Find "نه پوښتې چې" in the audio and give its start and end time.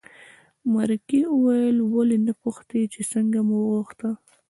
2.27-3.01